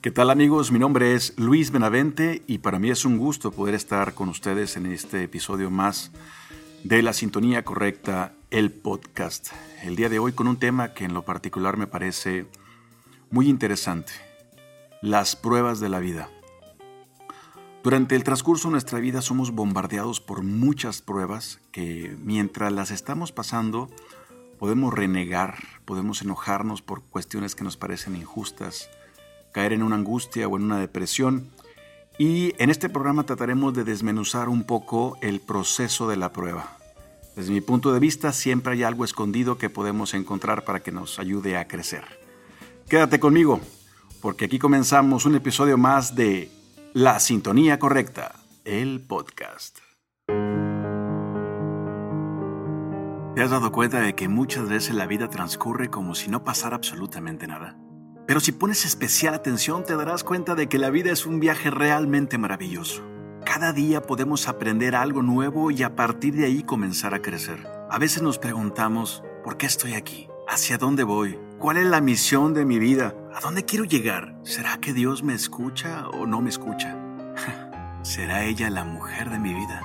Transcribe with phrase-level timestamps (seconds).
[0.00, 0.70] ¿Qué tal amigos?
[0.70, 4.76] Mi nombre es Luis Benavente y para mí es un gusto poder estar con ustedes
[4.76, 6.12] en este episodio más
[6.84, 9.48] de La Sintonía Correcta, el podcast.
[9.82, 12.46] El día de hoy con un tema que en lo particular me parece
[13.32, 14.12] muy interesante,
[15.02, 16.30] las pruebas de la vida.
[17.82, 23.32] Durante el transcurso de nuestra vida somos bombardeados por muchas pruebas que mientras las estamos
[23.32, 23.90] pasando
[24.60, 28.88] podemos renegar, podemos enojarnos por cuestiones que nos parecen injustas,
[29.52, 31.50] caer en una angustia o en una depresión.
[32.18, 36.76] Y en este programa trataremos de desmenuzar un poco el proceso de la prueba.
[37.36, 41.20] Desde mi punto de vista, siempre hay algo escondido que podemos encontrar para que nos
[41.20, 42.04] ayude a crecer.
[42.88, 43.60] Quédate conmigo,
[44.20, 46.50] porque aquí comenzamos un episodio más de
[46.94, 48.34] La Sintonía Correcta,
[48.64, 49.78] el podcast.
[53.36, 56.74] ¿Te has dado cuenta de que muchas veces la vida transcurre como si no pasara
[56.74, 57.76] absolutamente nada?
[58.28, 61.70] Pero si pones especial atención te darás cuenta de que la vida es un viaje
[61.70, 63.02] realmente maravilloso.
[63.42, 67.66] Cada día podemos aprender algo nuevo y a partir de ahí comenzar a crecer.
[67.88, 70.28] A veces nos preguntamos, ¿por qué estoy aquí?
[70.46, 71.38] ¿Hacia dónde voy?
[71.58, 73.14] ¿Cuál es la misión de mi vida?
[73.34, 74.38] ¿A dónde quiero llegar?
[74.42, 76.98] ¿Será que Dios me escucha o no me escucha?
[78.02, 79.80] ¿Será ella la mujer de mi vida?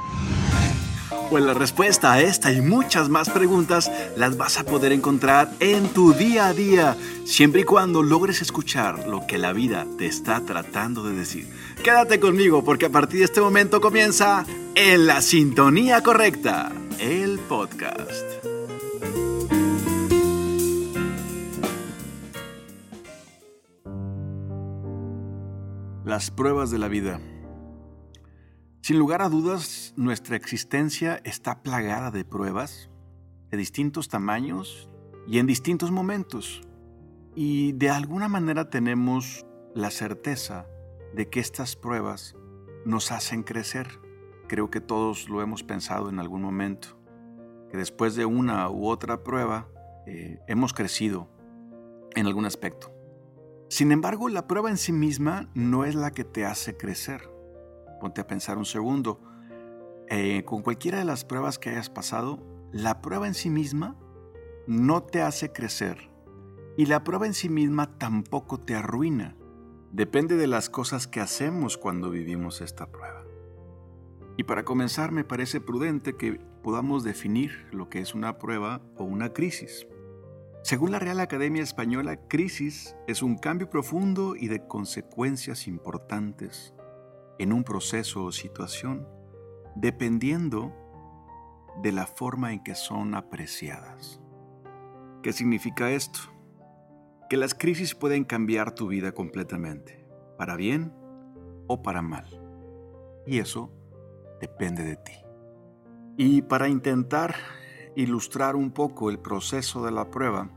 [1.34, 5.88] Pues la respuesta a esta y muchas más preguntas las vas a poder encontrar en
[5.88, 10.42] tu día a día, siempre y cuando logres escuchar lo que la vida te está
[10.42, 11.50] tratando de decir.
[11.84, 18.46] Quédate conmigo porque a partir de este momento comienza En la Sintonía Correcta, el podcast.
[26.06, 27.20] Las pruebas de la vida.
[28.84, 32.90] Sin lugar a dudas, nuestra existencia está plagada de pruebas
[33.50, 34.90] de distintos tamaños
[35.26, 36.68] y en distintos momentos.
[37.34, 40.68] Y de alguna manera tenemos la certeza
[41.16, 42.36] de que estas pruebas
[42.84, 43.88] nos hacen crecer.
[44.50, 46.90] Creo que todos lo hemos pensado en algún momento,
[47.72, 49.70] que después de una u otra prueba
[50.08, 51.30] eh, hemos crecido
[52.18, 52.94] en algún aspecto.
[53.70, 57.33] Sin embargo, la prueba en sí misma no es la que te hace crecer
[58.04, 59.22] ponte a pensar un segundo.
[60.10, 62.38] Eh, con cualquiera de las pruebas que hayas pasado,
[62.74, 63.96] la prueba en sí misma
[64.68, 66.10] no te hace crecer
[66.76, 69.38] y la prueba en sí misma tampoco te arruina.
[69.94, 73.24] Depende de las cosas que hacemos cuando vivimos esta prueba.
[74.36, 79.06] Y para comenzar me parece prudente que podamos definir lo que es una prueba o
[79.06, 79.88] una crisis.
[80.62, 86.74] Según la Real Academia Española, crisis es un cambio profundo y de consecuencias importantes
[87.40, 89.08] en un proceso o situación
[89.76, 90.72] dependiendo
[91.82, 94.22] de la forma en que son apreciadas.
[95.22, 96.20] ¿Qué significa esto?
[97.30, 100.06] Que las crisis pueden cambiar tu vida completamente,
[100.38, 100.94] para bien
[101.68, 102.28] o para mal.
[103.26, 103.72] Y eso
[104.40, 105.14] depende de ti.
[106.18, 107.36] Y para intentar
[107.96, 110.50] ilustrar un poco el proceso de la prueba,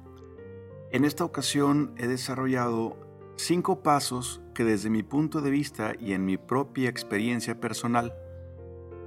[0.91, 3.06] en esta ocasión he desarrollado
[3.37, 8.15] cinco pasos que desde mi punto de vista y en mi propia experiencia personal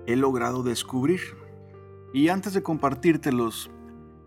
[0.05, 1.21] he logrado descubrir.
[2.13, 3.71] Y antes de compartírtelos,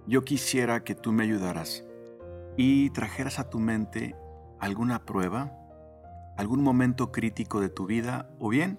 [0.07, 1.85] yo quisiera que tú me ayudaras
[2.57, 4.17] y trajeras a tu mente
[4.61, 5.53] alguna prueba,
[6.37, 8.79] algún momento crítico de tu vida o bien,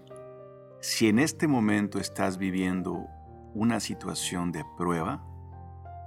[0.81, 3.07] si en este momento estás viviendo
[3.53, 5.25] una situación de prueba,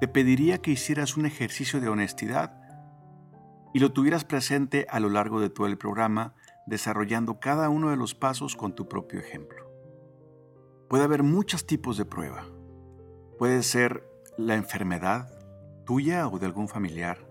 [0.01, 2.66] te pediría que hicieras un ejercicio de honestidad
[3.73, 6.35] y lo tuvieras presente a lo largo de todo el programa,
[6.67, 9.71] desarrollando cada uno de los pasos con tu propio ejemplo.
[10.89, 12.47] Puede haber muchos tipos de prueba.
[13.39, 15.29] Puede ser la enfermedad
[15.85, 17.29] tuya o de algún familiar.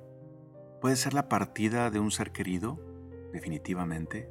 [0.82, 2.80] Puede ser la partida de un ser querido,
[3.34, 4.30] definitivamente.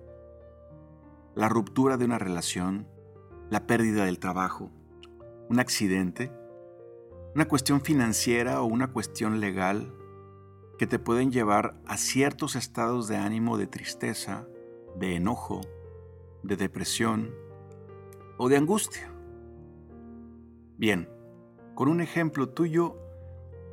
[1.34, 2.86] La ruptura de una relación,
[3.50, 4.70] la pérdida del trabajo,
[5.48, 6.32] un accidente,
[7.34, 9.92] una cuestión financiera o una cuestión legal
[10.78, 14.46] que te pueden llevar a ciertos estados de ánimo de tristeza,
[14.96, 15.60] de enojo,
[16.42, 17.34] de depresión
[18.36, 19.10] o de angustia.
[20.76, 21.08] Bien,
[21.74, 22.96] con un ejemplo tuyo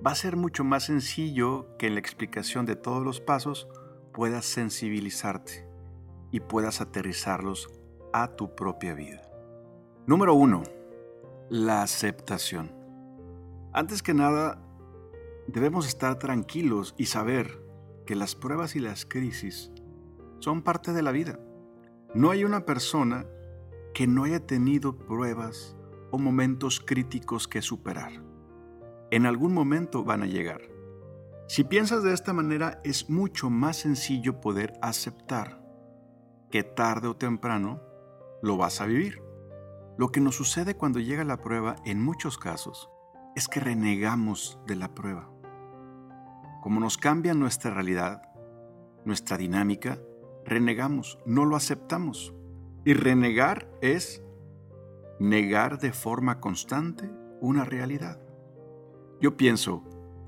[0.06, 3.68] va a ser mucho más sencillo que en la explicación de todos los pasos
[4.14, 5.68] puedas sensibilizarte
[6.32, 7.70] y puedas aterrizarlos
[8.14, 9.22] a tu propia vida.
[10.06, 10.64] Número uno,
[11.50, 12.72] la aceptación.
[13.74, 14.62] Antes que nada,
[15.52, 17.62] Debemos estar tranquilos y saber
[18.06, 19.70] que las pruebas y las crisis
[20.40, 21.40] son parte de la vida.
[22.16, 23.26] No hay una persona
[23.94, 25.76] que no haya tenido pruebas
[26.10, 28.24] o momentos críticos que superar.
[29.12, 30.62] En algún momento van a llegar.
[31.50, 35.62] Si piensas de esta manera, es mucho más sencillo poder aceptar
[36.50, 37.82] que tarde o temprano
[38.42, 39.22] lo vas a vivir.
[39.98, 42.90] Lo que nos sucede cuando llega la prueba en muchos casos
[43.36, 45.30] es que renegamos de la prueba.
[46.62, 48.22] Como nos cambia nuestra realidad,
[49.04, 50.00] nuestra dinámica,
[50.46, 52.36] renegamos, no lo aceptamos.
[52.86, 54.24] Y renegar es
[55.20, 57.10] negar de forma constante
[57.42, 58.22] una realidad.
[59.20, 59.84] Yo pienso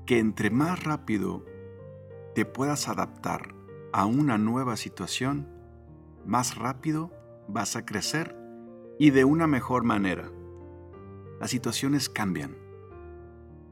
[0.06, 1.44] que entre más rápido
[2.34, 3.54] te puedas adaptar
[3.92, 5.48] a una nueva situación,
[6.26, 7.12] más rápido
[7.46, 8.36] vas a crecer
[8.98, 10.32] y de una mejor manera.
[11.38, 12.56] Las situaciones cambian.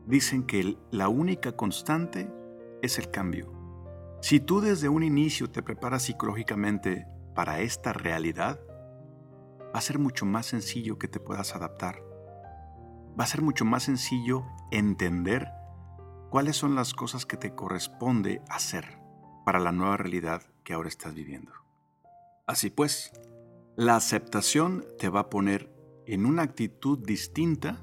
[0.06, 2.30] Dicen que la única constante
[2.82, 3.50] es el cambio.
[4.20, 8.60] Si tú desde un inicio te preparas psicológicamente para esta realidad,
[9.74, 12.02] va a ser mucho más sencillo que te puedas adaptar.
[13.18, 15.48] Va a ser mucho más sencillo entender
[16.30, 18.98] cuáles son las cosas que te corresponde hacer
[19.44, 21.52] para la nueva realidad que ahora estás viviendo.
[22.46, 23.12] Así pues,
[23.76, 25.72] la aceptación te va a poner
[26.06, 27.82] en una actitud distinta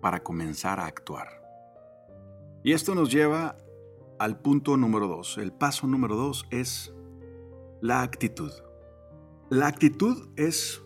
[0.00, 1.28] para comenzar a actuar.
[2.62, 3.56] Y esto nos lleva
[4.24, 5.36] al punto número dos.
[5.36, 6.94] El paso número dos es
[7.82, 8.50] la actitud.
[9.50, 10.82] La actitud es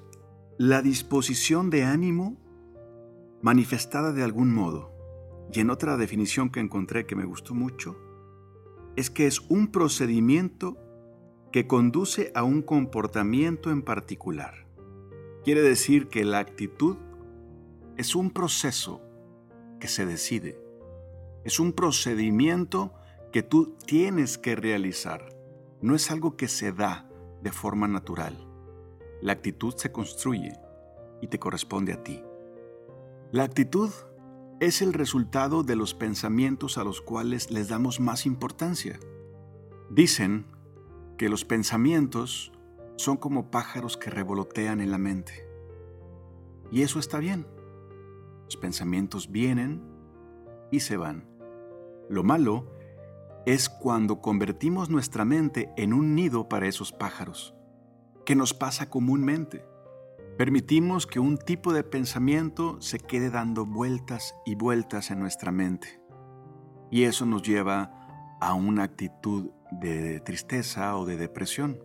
[0.58, 2.36] la disposición de ánimo
[3.40, 4.90] manifestada de algún modo.
[5.52, 7.96] Y en otra definición que encontré que me gustó mucho,
[8.96, 10.76] es que es un procedimiento
[11.52, 14.66] que conduce a un comportamiento en particular.
[15.44, 16.96] Quiere decir que la actitud
[17.96, 19.00] es un proceso
[19.78, 20.60] que se decide,
[21.44, 22.94] es un procedimiento
[23.32, 25.28] que tú tienes que realizar,
[25.80, 27.08] no es algo que se da
[27.42, 28.36] de forma natural.
[29.20, 30.52] La actitud se construye
[31.20, 32.22] y te corresponde a ti.
[33.32, 33.90] La actitud
[34.60, 38.98] es el resultado de los pensamientos a los cuales les damos más importancia.
[39.90, 40.46] Dicen
[41.16, 42.52] que los pensamientos
[42.96, 45.46] son como pájaros que revolotean en la mente.
[46.72, 47.46] Y eso está bien.
[48.44, 49.82] Los pensamientos vienen
[50.70, 51.28] y se van.
[52.08, 52.77] Lo malo
[53.48, 57.54] es cuando convertimos nuestra mente en un nido para esos pájaros
[58.26, 59.64] que nos pasa comúnmente.
[60.36, 65.98] Permitimos que un tipo de pensamiento se quede dando vueltas y vueltas en nuestra mente.
[66.90, 71.82] Y eso nos lleva a una actitud de tristeza o de depresión.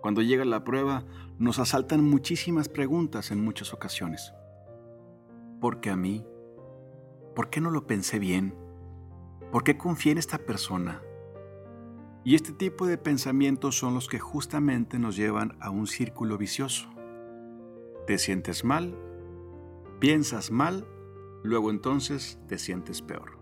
[0.00, 1.04] Cuando llega la prueba,
[1.36, 4.32] nos asaltan muchísimas preguntas en muchas ocasiones.
[5.60, 6.24] ¿Por qué a mí?
[7.34, 8.67] ¿Por qué no lo pensé bien?
[9.50, 11.02] ¿Por qué confié en esta persona?
[12.22, 16.90] Y este tipo de pensamientos son los que justamente nos llevan a un círculo vicioso.
[18.06, 18.94] Te sientes mal,
[20.00, 20.86] piensas mal,
[21.42, 23.38] luego entonces te sientes peor.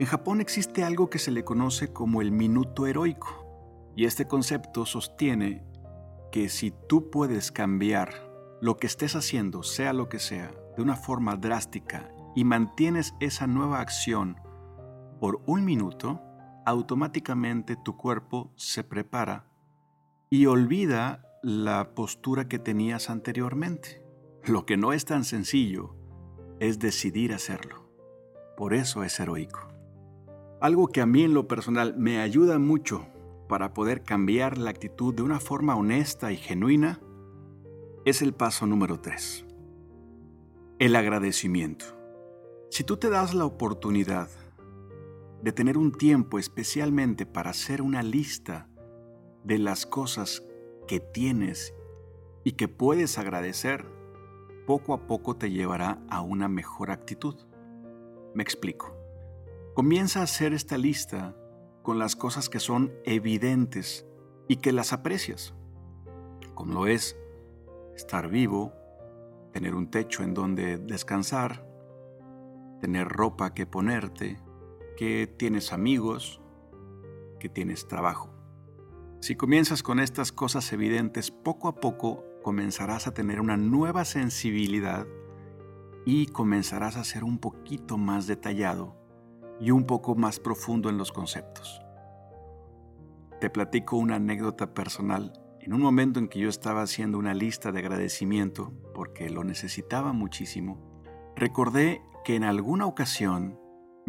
[0.00, 3.46] En Japón existe algo que se le conoce como el minuto heroico,
[3.94, 5.62] y este concepto sostiene
[6.32, 8.10] que si tú puedes cambiar
[8.60, 13.46] lo que estés haciendo, sea lo que sea, de una forma drástica y mantienes esa
[13.46, 14.36] nueva acción
[15.20, 16.20] por un minuto,
[16.64, 19.46] automáticamente tu cuerpo se prepara
[20.30, 24.02] y olvida la postura que tenías anteriormente.
[24.44, 25.94] Lo que no es tan sencillo
[26.58, 27.90] es decidir hacerlo.
[28.56, 29.68] Por eso es heroico.
[30.60, 33.06] Algo que a mí en lo personal me ayuda mucho
[33.48, 37.00] para poder cambiar la actitud de una forma honesta y genuina
[38.04, 39.46] es el paso número 3.
[40.78, 41.84] El agradecimiento.
[42.70, 44.28] Si tú te das la oportunidad
[45.42, 48.68] de tener un tiempo especialmente para hacer una lista
[49.44, 50.44] de las cosas
[50.86, 51.74] que tienes
[52.44, 53.86] y que puedes agradecer,
[54.66, 57.36] poco a poco te llevará a una mejor actitud.
[58.34, 58.96] Me explico.
[59.74, 61.36] Comienza a hacer esta lista
[61.82, 64.06] con las cosas que son evidentes
[64.48, 65.54] y que las aprecias,
[66.54, 67.16] como lo es
[67.96, 68.72] estar vivo,
[69.52, 71.66] tener un techo en donde descansar,
[72.80, 74.38] tener ropa que ponerte,
[75.00, 76.42] que tienes amigos,
[77.38, 78.34] que tienes trabajo.
[79.20, 85.06] Si comienzas con estas cosas evidentes, poco a poco comenzarás a tener una nueva sensibilidad
[86.04, 88.94] y comenzarás a ser un poquito más detallado
[89.58, 91.80] y un poco más profundo en los conceptos.
[93.40, 95.32] Te platico una anécdota personal.
[95.60, 100.12] En un momento en que yo estaba haciendo una lista de agradecimiento, porque lo necesitaba
[100.12, 100.78] muchísimo,
[101.36, 103.59] recordé que en alguna ocasión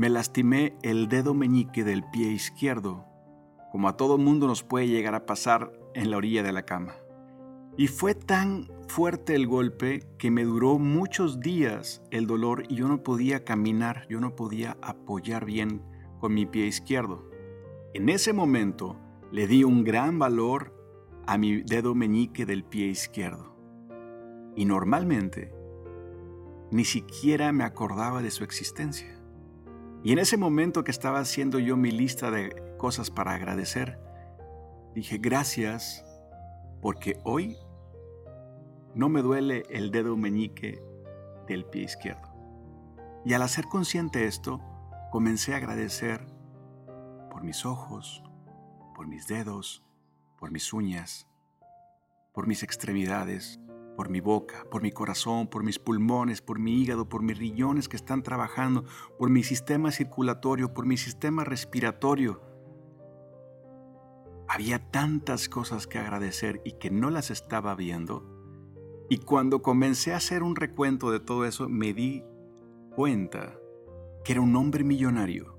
[0.01, 3.05] me lastimé el dedo meñique del pie izquierdo,
[3.71, 6.95] como a todo mundo nos puede llegar a pasar en la orilla de la cama.
[7.77, 12.87] Y fue tan fuerte el golpe que me duró muchos días el dolor y yo
[12.87, 15.83] no podía caminar, yo no podía apoyar bien
[16.19, 17.29] con mi pie izquierdo.
[17.93, 18.97] En ese momento
[19.31, 20.73] le di un gran valor
[21.27, 23.55] a mi dedo meñique del pie izquierdo.
[24.55, 25.53] Y normalmente
[26.71, 29.20] ni siquiera me acordaba de su existencia.
[30.03, 33.99] Y en ese momento que estaba haciendo yo mi lista de cosas para agradecer,
[34.95, 36.03] dije gracias
[36.81, 37.55] porque hoy
[38.95, 40.81] no me duele el dedo meñique
[41.47, 42.29] del pie izquierdo.
[43.23, 44.59] Y al hacer consciente esto,
[45.11, 46.25] comencé a agradecer
[47.29, 48.23] por mis ojos,
[48.95, 49.83] por mis dedos,
[50.39, 51.27] por mis uñas,
[52.33, 53.59] por mis extremidades,
[53.95, 57.89] por mi boca, por mi corazón, por mis pulmones, por mi hígado, por mis riñones
[57.89, 58.85] que están trabajando,
[59.17, 62.41] por mi sistema circulatorio, por mi sistema respiratorio.
[64.47, 68.27] Había tantas cosas que agradecer y que no las estaba viendo.
[69.09, 72.23] Y cuando comencé a hacer un recuento de todo eso, me di
[72.95, 73.57] cuenta
[74.23, 75.57] que era un hombre millonario.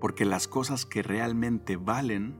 [0.00, 2.36] Porque las cosas que realmente valen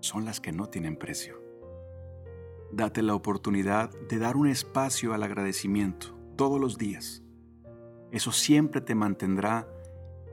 [0.00, 1.41] son las que no tienen precio.
[2.72, 7.22] Date la oportunidad de dar un espacio al agradecimiento todos los días.
[8.10, 9.68] Eso siempre te mantendrá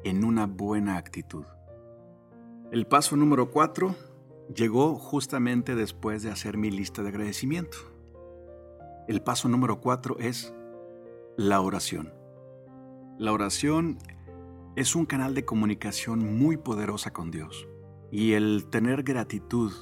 [0.05, 1.43] en una buena actitud.
[2.71, 3.95] El paso número cuatro
[4.55, 7.77] llegó justamente después de hacer mi lista de agradecimiento.
[9.09, 10.53] El paso número cuatro es
[11.35, 12.13] la oración.
[13.17, 13.97] La oración
[14.77, 17.67] es un canal de comunicación muy poderosa con Dios
[18.11, 19.73] y el tener gratitud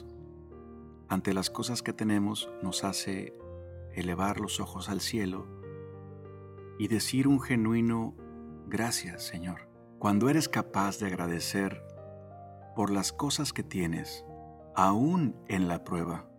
[1.09, 3.33] ante las cosas que tenemos nos hace
[3.93, 5.47] elevar los ojos al cielo
[6.77, 8.15] y decir un genuino
[8.67, 9.67] gracias Señor.
[9.99, 11.83] Cuando eres capaz de agradecer
[12.75, 14.23] por las cosas que tienes,
[14.75, 16.29] aún en la prueba,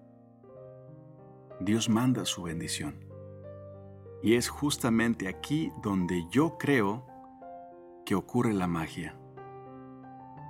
[1.60, 3.04] Dios manda su bendición.
[4.22, 7.04] Y es justamente aquí donde yo creo
[8.06, 9.18] que ocurre la magia.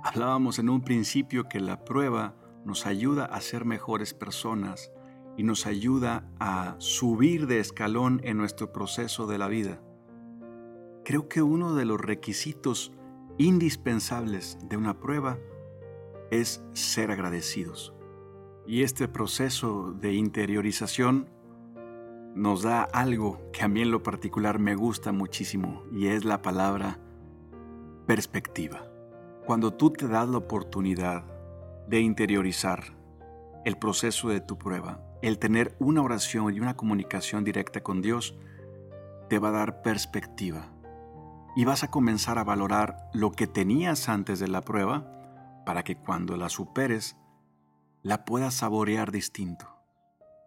[0.03, 2.35] Hablábamos en un principio que la prueba
[2.69, 4.91] nos ayuda a ser mejores personas
[5.35, 9.81] y nos ayuda a subir de escalón en nuestro proceso de la vida.
[11.03, 12.91] Creo que uno de los requisitos
[13.39, 15.39] indispensables de una prueba
[16.29, 17.95] es ser agradecidos.
[18.67, 21.27] Y este proceso de interiorización
[22.35, 26.43] nos da algo que a mí en lo particular me gusta muchísimo y es la
[26.43, 26.99] palabra
[28.05, 28.83] perspectiva.
[29.47, 31.38] Cuando tú te das la oportunidad
[31.89, 32.83] de interiorizar
[33.65, 38.37] el proceso de tu prueba, el tener una oración y una comunicación directa con Dios,
[39.27, 40.71] te va a dar perspectiva
[41.55, 45.97] y vas a comenzar a valorar lo que tenías antes de la prueba para que
[45.97, 47.17] cuando la superes,
[48.03, 49.67] la puedas saborear distinto.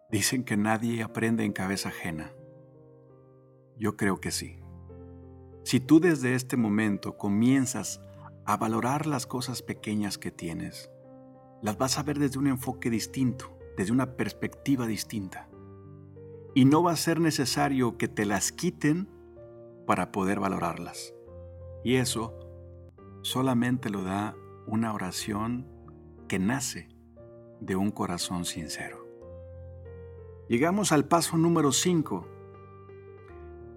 [0.09, 2.31] Dicen que nadie aprende en cabeza ajena.
[3.77, 4.59] Yo creo que sí.
[5.63, 8.01] Si tú desde este momento comienzas
[8.45, 10.89] a valorar las cosas pequeñas que tienes,
[11.63, 15.49] las vas a ver desde un enfoque distinto, desde una perspectiva distinta.
[16.53, 19.07] Y no va a ser necesario que te las quiten
[19.87, 21.15] para poder valorarlas.
[21.83, 22.37] Y eso
[23.21, 24.35] solamente lo da
[24.67, 25.65] una oración
[26.27, 26.89] que nace
[27.61, 29.07] de un corazón sincero.
[30.49, 32.27] Llegamos al paso número 5.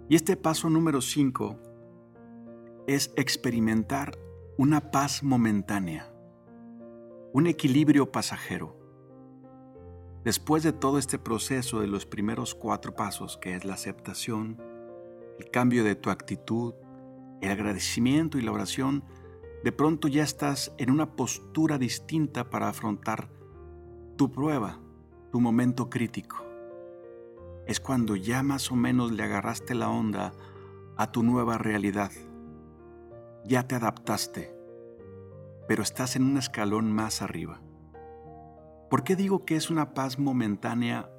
[0.08, 1.58] Y este paso número 5
[2.88, 4.18] es experimentar
[4.58, 6.15] una paz momentánea
[7.36, 8.74] un equilibrio pasajero.
[10.24, 14.58] Después de todo este proceso de los primeros cuatro pasos, que es la aceptación,
[15.38, 16.72] el cambio de tu actitud,
[17.42, 19.04] el agradecimiento y la oración,
[19.62, 23.28] de pronto ya estás en una postura distinta para afrontar
[24.16, 24.80] tu prueba,
[25.30, 26.42] tu momento crítico.
[27.66, 30.32] Es cuando ya más o menos le agarraste la onda
[30.96, 32.12] a tu nueva realidad.
[33.44, 34.55] Ya te adaptaste
[35.68, 37.60] pero estás en un escalón más arriba.
[38.88, 41.10] ¿Por qué digo que es una paz momentánea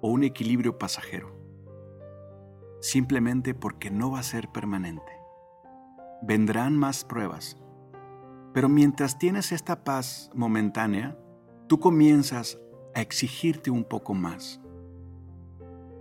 [0.00, 1.36] o un equilibrio pasajero?
[2.80, 5.12] Simplemente porque no va a ser permanente.
[6.22, 7.56] Vendrán más pruebas,
[8.52, 11.16] pero mientras tienes esta paz momentánea,
[11.68, 12.58] tú comienzas
[12.94, 14.60] a exigirte un poco más.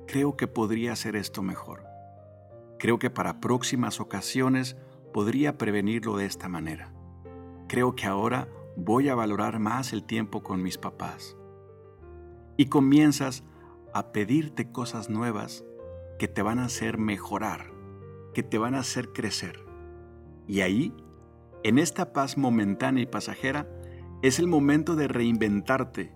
[0.07, 1.85] Creo que podría hacer esto mejor.
[2.79, 4.77] Creo que para próximas ocasiones
[5.13, 6.94] podría prevenirlo de esta manera.
[7.67, 11.35] Creo que ahora voy a valorar más el tiempo con mis papás.
[12.57, 13.43] Y comienzas
[13.93, 15.65] a pedirte cosas nuevas
[16.19, 17.71] que te van a hacer mejorar,
[18.33, 19.65] que te van a hacer crecer.
[20.47, 20.93] Y ahí,
[21.63, 23.67] en esta paz momentánea y pasajera,
[24.21, 26.13] es el momento de reinventarte,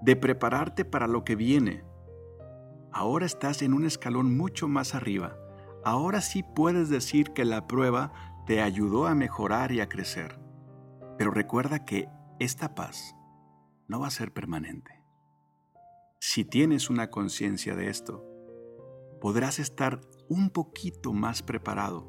[0.00, 1.84] de prepararte para lo que viene.
[2.92, 5.36] Ahora estás en un escalón mucho más arriba.
[5.84, 8.12] Ahora sí puedes decir que la prueba
[8.46, 10.47] te ayudó a mejorar y a crecer.
[11.18, 12.08] Pero recuerda que
[12.38, 13.14] esta paz
[13.88, 15.02] no va a ser permanente.
[16.20, 18.24] Si tienes una conciencia de esto,
[19.20, 22.08] podrás estar un poquito más preparado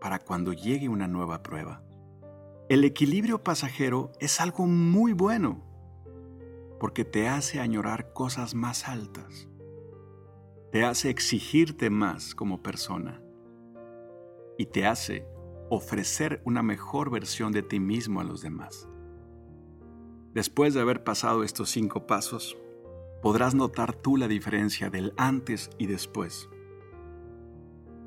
[0.00, 1.82] para cuando llegue una nueva prueba.
[2.68, 5.64] El equilibrio pasajero es algo muy bueno
[6.78, 9.48] porque te hace añorar cosas más altas,
[10.70, 13.22] te hace exigirte más como persona
[14.58, 15.26] y te hace
[15.70, 18.88] ofrecer una mejor versión de ti mismo a los demás.
[20.34, 22.56] Después de haber pasado estos cinco pasos,
[23.22, 26.48] podrás notar tú la diferencia del antes y después.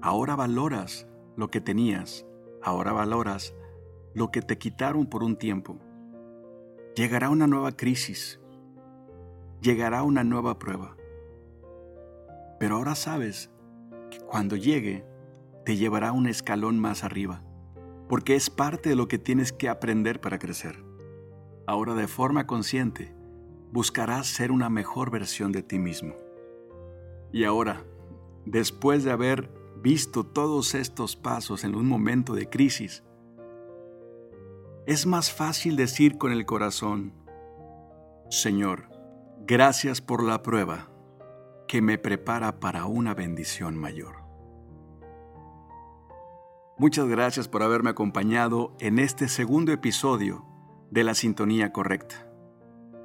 [0.01, 2.25] Ahora valoras lo que tenías,
[2.61, 3.53] ahora valoras
[4.13, 5.77] lo que te quitaron por un tiempo.
[6.95, 8.39] Llegará una nueva crisis,
[9.61, 10.97] llegará una nueva prueba.
[12.59, 13.49] Pero ahora sabes
[14.09, 15.05] que cuando llegue,
[15.65, 17.43] te llevará un escalón más arriba,
[18.11, 20.83] porque es parte de lo que tienes que aprender para crecer.
[21.65, 23.15] Ahora de forma consciente,
[23.71, 26.17] buscarás ser una mejor versión de ti mismo.
[27.31, 27.85] Y ahora,
[28.45, 33.05] después de haber visto todos estos pasos en un momento de crisis,
[34.85, 37.13] es más fácil decir con el corazón,
[38.29, 38.89] Señor,
[39.47, 40.89] gracias por la prueba
[41.65, 44.20] que me prepara para una bendición mayor.
[46.81, 50.43] Muchas gracias por haberme acompañado en este segundo episodio
[50.89, 52.27] de la sintonía correcta.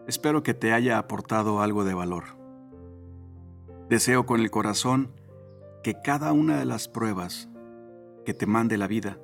[0.09, 2.25] Espero que te haya aportado algo de valor.
[3.91, 5.13] Deseo con el corazón
[5.83, 7.51] que cada una de las pruebas
[8.25, 9.21] que te mande la vida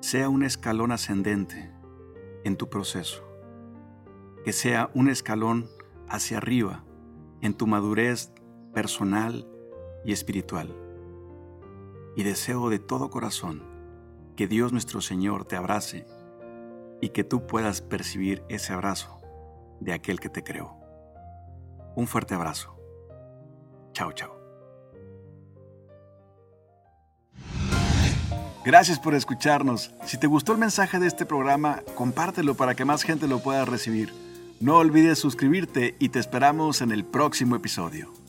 [0.00, 1.70] sea un escalón ascendente
[2.44, 3.28] en tu proceso,
[4.42, 5.68] que sea un escalón
[6.08, 6.86] hacia arriba
[7.42, 8.32] en tu madurez
[8.72, 9.46] personal
[10.02, 10.89] y espiritual.
[12.20, 13.62] Y deseo de todo corazón
[14.36, 16.04] que Dios nuestro Señor te abrace
[17.00, 19.22] y que tú puedas percibir ese abrazo
[19.80, 20.76] de aquel que te creó.
[21.96, 22.76] Un fuerte abrazo.
[23.94, 24.38] Chao, chao.
[28.66, 29.90] Gracias por escucharnos.
[30.04, 33.64] Si te gustó el mensaje de este programa, compártelo para que más gente lo pueda
[33.64, 34.12] recibir.
[34.60, 38.19] No olvides suscribirte y te esperamos en el próximo episodio.